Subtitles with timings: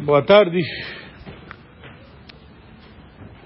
[0.00, 0.58] Boa tarde.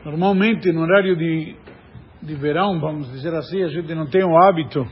[0.04, 1.56] Normalmente, no horário de,
[2.22, 4.86] de verão, vamos dizer assim, a gente não tem o hábito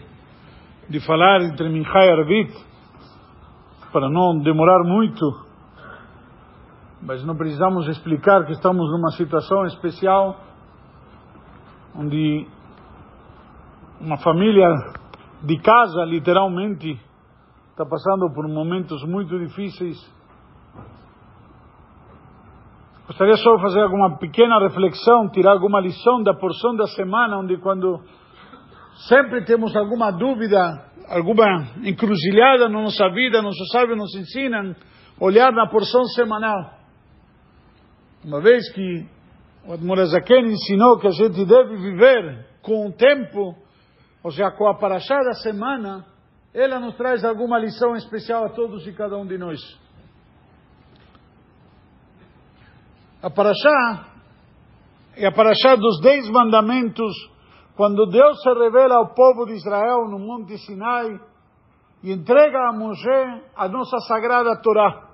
[0.88, 2.52] de falar entre Minha e Arvit,
[3.92, 5.24] para não demorar muito,
[7.02, 10.40] mas não precisamos explicar que estamos numa situação especial,
[11.94, 12.46] onde
[14.00, 14.68] uma família
[15.42, 17.00] de casa, literalmente,
[17.70, 19.96] está passando por momentos muito difíceis
[23.08, 27.56] Gostaria só de fazer alguma pequena reflexão, tirar alguma lição da porção da semana, onde
[27.56, 27.98] quando
[29.08, 30.58] sempre temos alguma dúvida,
[31.08, 34.76] alguma encruzilhada na nossa vida, nossos sábios nos ensinam,
[35.18, 36.74] olhar na porção semanal.
[38.22, 39.06] Uma vez que
[39.66, 43.56] o Admorazaken ensinou que a gente deve viver com o tempo,
[44.22, 46.04] ou seja, com a paraxá da semana,
[46.52, 49.60] ela nos traz alguma lição especial a todos e cada um de nós.
[53.22, 54.06] A Parashá
[55.16, 57.12] é a Parashá dos Dez Mandamentos,
[57.76, 61.20] quando Deus se revela ao povo de Israel no Monte Sinai
[62.02, 65.08] e entrega a Moshe a nossa sagrada Torá.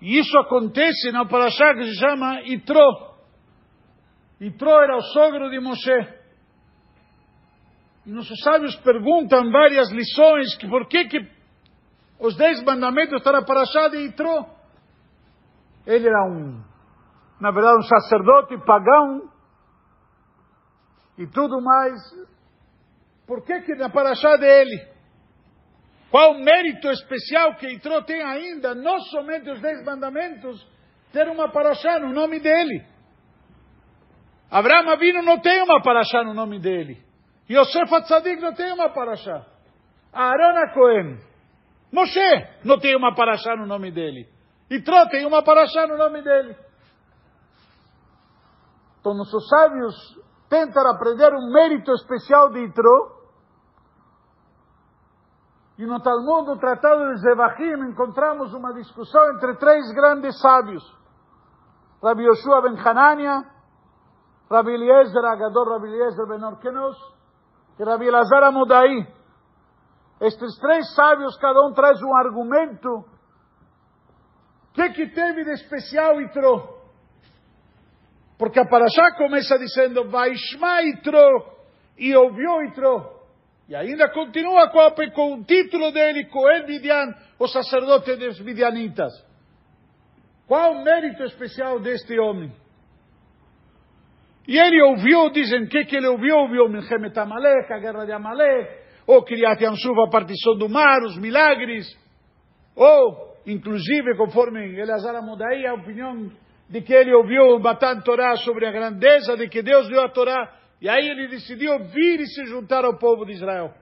[0.00, 3.16] E isso acontece na Parashá que se chama Itró.
[4.40, 6.15] Itró era o sogro de Moshe.
[8.06, 11.18] Nossos sábios perguntam várias lições que por que, que
[12.20, 14.46] os dez mandamentos estão na Parashá de Itró.
[15.84, 16.62] Ele era um,
[17.40, 19.30] na verdade, um sacerdote pagão
[21.18, 21.94] e tudo mais.
[23.26, 24.86] Por que que na paraxá dele?
[26.10, 30.64] Qual mérito especial que entrou tem ainda, não somente os dez mandamentos,
[31.12, 32.86] ter uma paraxá no nome dele?
[34.48, 37.05] Abraão Avino não tem uma paraxá no nome dele.
[37.48, 39.46] Yosef Atzadik não tem uma paraxá.
[40.12, 41.20] Aaron Cohen.
[41.92, 44.28] Moshe não tem uma paraxá no nome dele.
[44.68, 46.56] E tem uma paraxá no nome dele.
[48.98, 49.94] Então, nossos sábios
[50.48, 53.14] tentam aprender um mérito especial de Itró.
[55.78, 60.82] E no Talmud, no Tratado de Zevachim, encontramos uma discussão entre três grandes sábios.
[62.02, 63.44] Rabbi Yoshua ben Hanania,
[64.50, 66.96] Rabbi Eliezer Agador, Rabbi Eliezer ben Orkenos
[67.78, 69.06] e Rabbi Elazar Amodai.
[70.20, 73.04] Estes três sábios, cada um traz um argumento
[74.76, 76.76] que que teve de especial Itró?
[78.38, 81.56] Porque a Parashá começa dizendo, Vaishma Itró,
[81.96, 83.16] e ouviu Itró.
[83.66, 89.12] E ainda continua com, a, com o título dele, Coel Midian, o sacerdote dos Midianitas.
[90.46, 92.54] Qual o mérito especial deste homem?
[94.46, 96.36] E ele ouviu, dizem, que, que ele ouviu?
[96.36, 98.68] Ouviu Milchemet Amalek, a guerra de Amalek,
[99.06, 101.86] ou Kriyat Yamsuf, a partição do mar, os milagres,
[102.74, 106.30] ou inclusive conforme Eleazar Amodai, a opinião
[106.68, 110.52] de que ele ouviu Matan Torá sobre a grandeza de que Deus deu a Torá,
[110.80, 113.72] e aí ele decidiu vir e se juntar ao povo de Israel.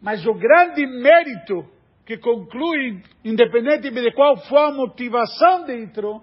[0.00, 1.68] Mas o grande mérito
[2.04, 6.22] que conclui, independente de qual for a motivação de Itro,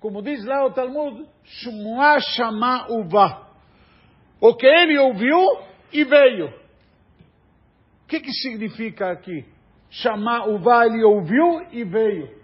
[0.00, 3.48] como diz lá o Talmud, Shumuah Shama Uva.
[4.40, 5.38] O que ele ouviu
[5.92, 6.48] e veio.
[6.48, 9.44] O que, que significa aqui?
[9.90, 12.38] Chamar o vale ouviu e veio.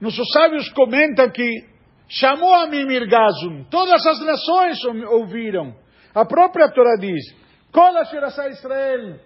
[0.00, 1.66] Nossos sábios comentam que
[2.08, 3.64] chamou a Mimir Gazum.
[3.70, 5.74] Todas as nações ouviram.
[6.14, 7.34] A própria Torá diz:
[7.72, 7.94] Kol
[8.50, 9.18] Israel.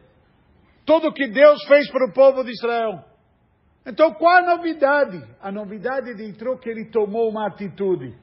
[0.86, 3.04] Tudo que Deus fez para o povo de Israel.
[3.88, 5.18] Então, qual a novidade?
[5.40, 8.14] A novidade de entrou que ele tomou uma atitude.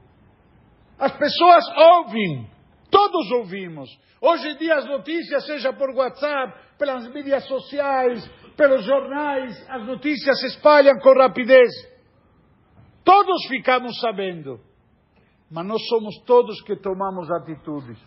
[1.00, 2.48] As pessoas ouvem,
[2.92, 3.90] todos ouvimos.
[4.22, 8.24] Hoje em dia as notícias, seja por WhatsApp, pelas mídias sociais,
[8.56, 11.72] pelos jornais, as notícias se espalham com rapidez.
[13.04, 14.60] Todos ficamos sabendo.
[15.50, 17.98] Mas nós somos todos que tomamos atitudes.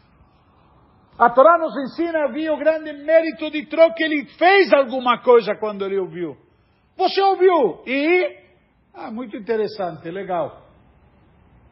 [1.19, 5.85] A Torá nos ensina, havia o grande mérito de que ele fez alguma coisa quando
[5.85, 6.48] ele ouviu.
[6.99, 8.37] Você ouviu e...
[8.93, 10.67] Ah, muito interessante, legal.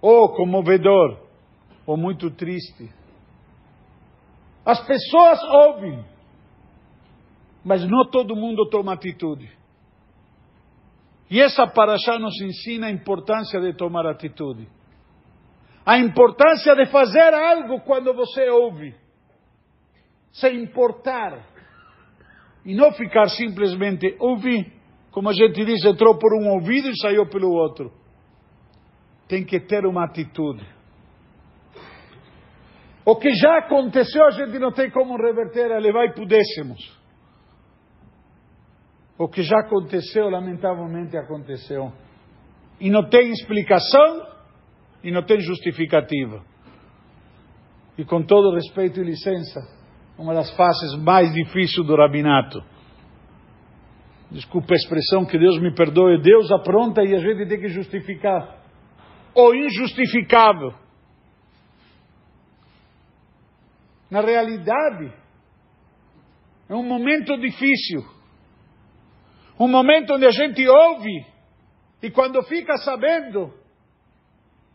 [0.00, 1.18] Ou comovedor,
[1.84, 2.88] ou muito triste.
[4.64, 6.04] As pessoas ouvem,
[7.64, 9.50] mas não todo mundo toma atitude.
[11.28, 14.68] E essa paraxá nos ensina a importância de tomar atitude.
[15.84, 18.94] A importância de fazer algo quando você ouve.
[20.30, 21.44] Se importar.
[22.64, 24.75] E não ficar simplesmente ouvir.
[25.16, 27.90] Como a gente diz, entrou por um ouvido e saiu pelo outro.
[29.26, 30.62] Tem que ter uma atitude.
[33.02, 37.00] O que já aconteceu, a gente não tem como reverter, a levar e pudéssemos.
[39.16, 41.90] O que já aconteceu, lamentavelmente aconteceu.
[42.78, 44.26] E não tem explicação
[45.02, 46.44] e não tem justificativa.
[47.96, 49.66] E com todo respeito e licença,
[50.18, 52.75] uma das faces mais difíceis do rabinato.
[54.30, 56.20] Desculpa a expressão, que Deus me perdoe.
[56.20, 58.58] Deus apronta e a gente tem que justificar.
[59.34, 60.74] O injustificável.
[64.10, 65.12] Na realidade,
[66.68, 68.04] é um momento difícil.
[69.58, 71.26] Um momento onde a gente ouve
[72.02, 73.52] e quando fica sabendo,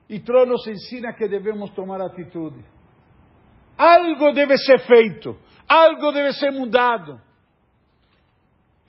[0.09, 2.59] e nos ensina que devemos tomar atitude.
[3.77, 5.37] Algo deve ser feito,
[5.67, 7.21] algo deve ser mudado.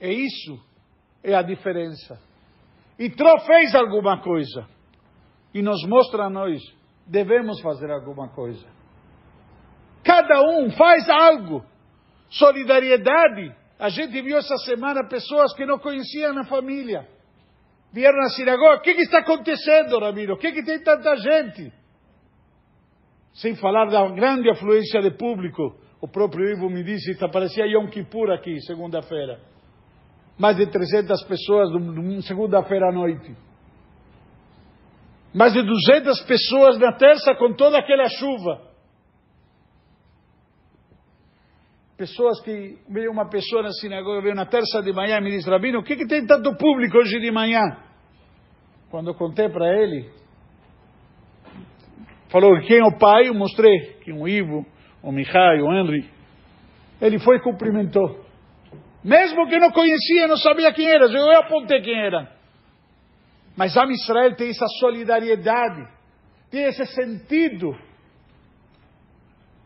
[0.03, 0.59] E isso
[1.23, 2.19] é a diferença.
[2.99, 4.67] E Tró fez alguma coisa.
[5.53, 6.61] E nos mostra a nós,
[7.07, 8.67] devemos fazer alguma coisa.
[10.03, 11.63] Cada um faz algo.
[12.29, 13.55] Solidariedade.
[13.79, 17.07] A gente viu essa semana pessoas que não conheciam a família.
[17.93, 18.79] Vieram na sinagoga.
[18.79, 20.33] O que, que está acontecendo, Ramiro?
[20.33, 21.71] O que, que tem tanta gente?
[23.35, 25.79] Sem falar da grande afluência de público.
[26.01, 29.53] O próprio Ivo me disse, que parecia Yom Kippur aqui, segunda-feira.
[30.37, 31.69] Mais de 300 pessoas,
[32.25, 33.35] segunda-feira à noite.
[35.33, 38.73] Mais de 200 pessoas na terça com toda aquela chuva.
[42.03, 45.49] pessoas que veio uma pessoa na sinagoga, veio na terça de manhã e me disse,
[45.49, 47.61] Rabino, o que, que tem tanto público hoje de manhã?
[48.89, 50.09] Quando eu contei para ele,
[52.29, 54.65] falou quem é o pai, eu mostrei que um Ivo,
[55.01, 56.09] o Mihai, o Henry,
[57.01, 58.23] ele foi e cumprimentou.
[59.03, 62.31] Mesmo que não conhecia, não sabia quem era, eu apontei quem era.
[63.55, 65.87] Mas a Israel tem essa solidariedade,
[66.49, 67.75] tem esse sentido,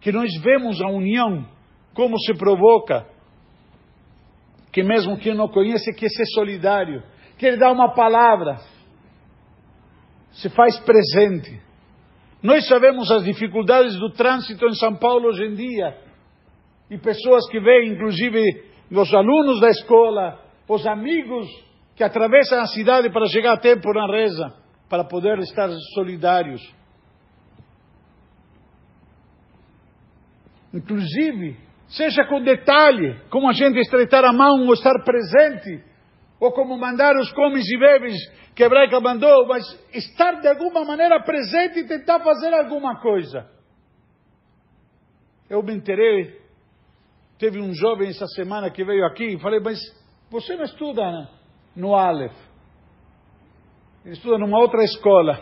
[0.01, 1.45] que nós vemos a união
[1.93, 3.05] como se provoca
[4.71, 7.01] que mesmo quem não conhece quer ser solidário,
[7.37, 8.57] que ele dá uma palavra,
[10.33, 11.59] se faz presente.
[12.43, 15.97] Nós sabemos as dificuldades do trânsito em São Paulo hoje em dia,
[16.91, 18.39] e pessoas que veem, inclusive
[18.91, 21.47] os alunos da escola, os amigos
[21.95, 24.53] que atravessam a cidade para chegar a tempo na reza,
[24.89, 26.61] para poder estar solidários.
[30.73, 35.83] Inclusive, Seja com detalhe, como a gente estreitar a mão ou estar presente,
[36.39, 38.15] ou como mandar os comes e bebes
[38.53, 39.63] que a hebraica mandou, mas
[39.93, 43.49] estar de alguma maneira presente e tentar fazer alguma coisa.
[45.49, 46.41] Eu me enterei,
[47.37, 49.79] teve um jovem essa semana que veio aqui e falei, mas
[50.29, 51.29] você não estuda
[51.75, 52.35] no Aleph,
[54.03, 55.39] ele estuda numa outra escola.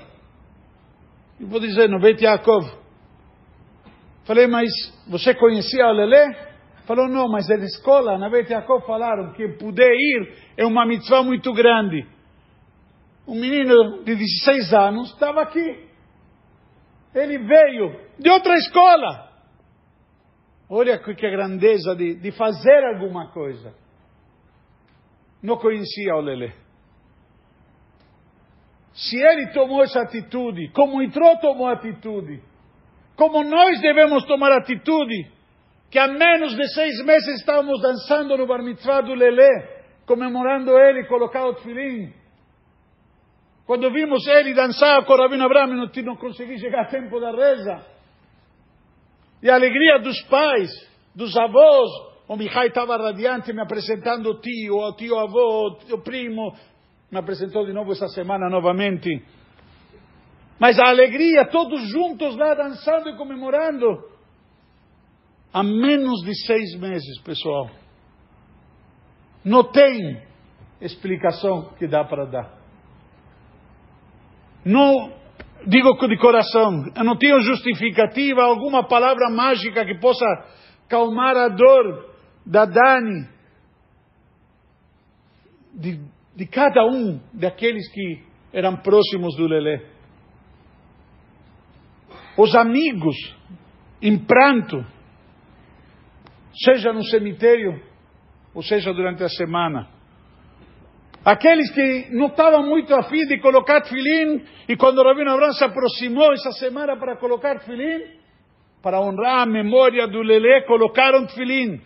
[1.39, 2.65] E vou dizer, no Beit Yaakov.
[4.23, 4.69] Falei, mas
[5.07, 6.33] você conhecia o Lelê?
[6.85, 11.23] Falou, não, mas na escola, na Beit Yaakov, falaram que poder ir é uma mitzvah
[11.23, 12.07] muito grande.
[13.27, 15.85] Um menino de 16 anos estava aqui.
[17.13, 19.24] Ele veio de outra escola.
[20.69, 23.73] Olha que grandeza de, de fazer alguma coisa.
[25.41, 26.51] Não conhecia o Lelê.
[28.93, 32.41] Se ele tomou essa atitude, como entrou, tomou atitude,
[33.15, 35.31] como nós devemos tomar atitude,
[35.91, 39.67] que há menos de seis meses estávamos dançando no bar mitzvah do Lelê,
[40.05, 42.11] comemorando ele colocar o tefilim.
[43.65, 47.31] Quando vimos ele dançar com o Rabino Abraham, não, não consegui chegar a tempo da
[47.31, 47.94] reza.
[49.41, 50.69] E a alegria dos pais,
[51.15, 51.89] dos avós.
[52.27, 56.55] O Mihai estava radiante me apresentando o tio, o tio avô, o primo.
[57.11, 59.09] Me apresentou de novo essa semana novamente.
[60.59, 63.85] Mas a alegria, todos juntos lá dançando e comemorando.
[65.53, 67.69] Há menos de seis meses, pessoal.
[69.43, 70.21] Não tem
[70.81, 72.57] explicação que dá para dar.
[74.65, 75.13] Não
[75.67, 80.25] digo de coração, eu não tenho justificativa, alguma palavra mágica que possa
[80.87, 82.13] calmar a dor
[82.45, 83.27] da Dani,
[85.73, 85.99] de,
[86.35, 89.95] de cada um daqueles que eram próximos do Lelé
[92.37, 93.15] os amigos
[94.01, 94.85] em pranto,
[96.53, 97.81] seja no cemitério
[98.53, 99.89] ou seja durante a semana.
[101.25, 105.63] Aqueles que não estavam muito afim de colocar filim, e quando o Rabino Abraham se
[105.63, 108.03] aproximou essa semana para colocar filim,
[108.79, 111.81] para honrar a memória do Lelê, colocaram filim.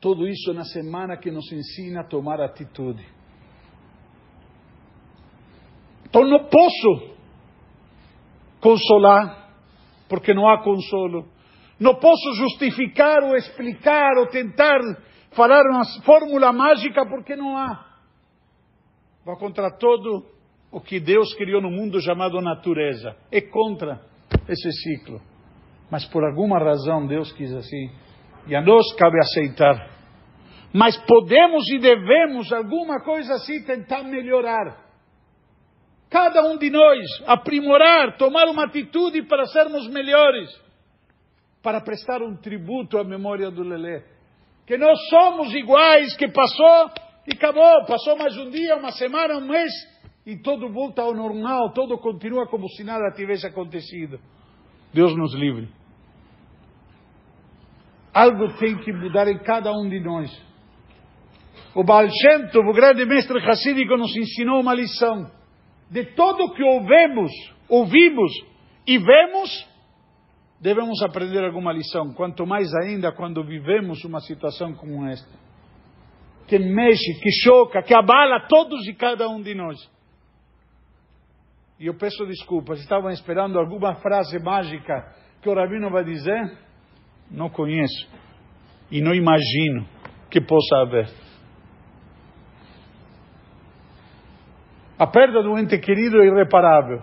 [0.00, 3.04] Tudo isso na semana que nos ensina a tomar atitude.
[6.08, 7.16] Então não posso
[8.60, 9.50] consolar,
[10.08, 11.26] porque não há consolo.
[11.80, 14.78] Não posso justificar ou explicar ou tentar
[15.38, 17.86] falar uma fórmula mágica, porque não há.
[19.24, 20.26] Vai contra todo
[20.72, 23.16] o que Deus criou no mundo chamado natureza.
[23.30, 24.00] É contra
[24.48, 25.20] esse ciclo.
[25.90, 27.90] Mas por alguma razão Deus quis assim.
[28.48, 29.90] E a nós cabe aceitar.
[30.72, 34.86] Mas podemos e devemos, alguma coisa assim, tentar melhorar.
[36.10, 40.48] Cada um de nós aprimorar, tomar uma atitude para sermos melhores.
[41.62, 44.17] Para prestar um tributo à memória do Lelê.
[44.68, 46.90] Que nós somos iguais, que passou
[47.26, 47.86] e acabou.
[47.86, 49.72] Passou mais um dia, uma semana, um mês,
[50.26, 54.20] e tudo volta ao normal, tudo continua como se nada tivesse acontecido.
[54.92, 55.70] Deus nos livre.
[58.12, 60.30] Algo tem que mudar em cada um de nós.
[61.74, 65.30] O Baal Shem Tov, o grande mestre Hassídico, nos ensinou uma lição.
[65.90, 67.32] De tudo que ouvemos,
[67.70, 68.32] ouvimos
[68.86, 69.67] e vemos,
[70.60, 72.12] devemos aprender alguma lição.
[72.12, 75.38] Quanto mais ainda quando vivemos uma situação como esta.
[76.46, 79.78] Que mexe, que choca, que abala todos e cada um de nós.
[81.78, 86.58] E eu peço desculpas, estavam esperando alguma frase mágica que o Rabino vai dizer?
[87.30, 88.08] Não conheço.
[88.90, 89.86] E não imagino
[90.30, 91.08] que possa haver.
[94.98, 97.02] A perda do ente querido é irreparável.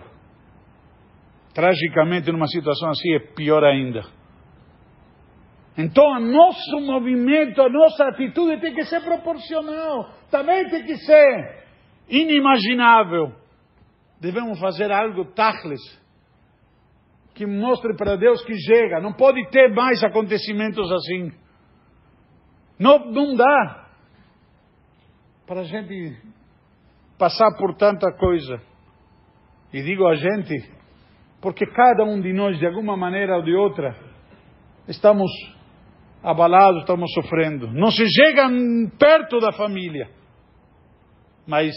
[1.56, 4.02] Tragicamente, numa situação assim, é pior ainda.
[5.78, 10.10] Então, nosso movimento, a nossa atitude tem que ser proporcional.
[10.30, 11.64] Também tem que ser
[12.10, 13.32] inimaginável.
[14.20, 15.80] Devemos fazer algo tachles
[17.34, 19.00] que mostre para Deus que chega.
[19.00, 21.32] Não pode ter mais acontecimentos assim.
[22.78, 23.88] Não, não dá
[25.46, 26.18] para a gente
[27.18, 28.60] passar por tanta coisa.
[29.72, 30.76] E digo a gente,
[31.40, 33.96] porque cada um de nós, de alguma maneira ou de outra,
[34.88, 35.30] estamos
[36.22, 37.70] abalados, estamos sofrendo.
[37.72, 38.48] Não se chega
[38.98, 40.08] perto da família,
[41.46, 41.74] mas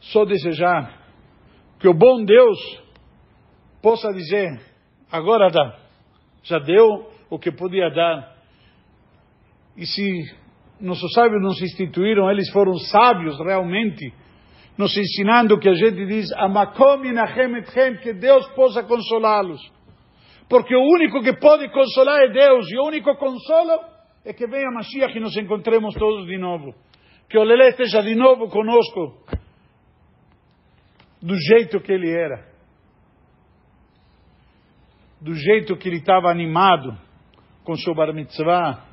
[0.00, 0.98] só desejar
[1.78, 2.58] que o bom Deus
[3.82, 4.60] possa dizer:
[5.10, 5.78] agora dá,
[6.42, 8.36] já deu o que podia dar.
[9.76, 10.08] E se
[10.80, 14.12] nossos sábios nos instituíram, eles foram sábios realmente,
[14.78, 19.60] nos ensinando que a gente diz: Amakom etchem, que Deus possa consolá-los.
[20.48, 23.80] Porque o único que pode consolar é Deus, e o único consolo
[24.24, 26.74] é que venha Mashiach e nos encontremos todos de novo.
[27.28, 29.24] Que o Lelé esteja de novo conosco
[31.20, 32.46] do jeito que ele era,
[35.20, 36.96] do jeito que ele estava animado
[37.64, 38.84] com seu bar mitzvah.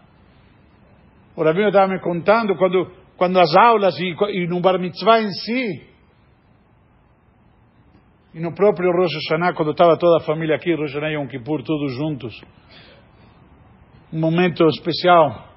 [1.35, 5.31] O Rabino estava me contando quando, quando as aulas e, e no bar mitzvah em
[5.31, 5.95] si,
[8.33, 11.27] e no próprio Rosh Hashanah, quando estava toda a família aqui, Rosh Hashanah e Yom
[11.27, 12.41] Kippur, todos juntos,
[14.11, 15.53] um momento especial.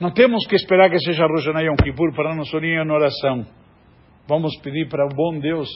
[0.00, 2.90] Não temos que esperar que seja Rosh Hashanah e Yom Kippur para nos unir em
[2.90, 3.46] oração.
[4.26, 5.68] Vamos pedir para o bom Deus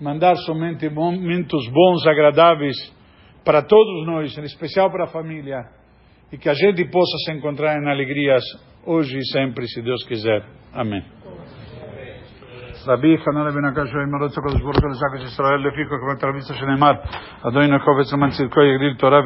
[0.00, 2.76] mandar somente momentos bons, agradáveis
[3.44, 5.66] para todos nós, em especial para a família,
[6.31, 8.43] e que a gente possa se encontrar em alegrias
[8.85, 10.43] hoje e sempre, se Deus quiser.
[10.73, 11.03] Amém.
[12.87, 16.91] רבי חנן בן הקש ואמרות הקדוש ברוך הוא לזקס ישראל לפי כל כוונת רבי שנאמר
[17.47, 19.21] אדוני קובץ למען צדקו יגדיל תורה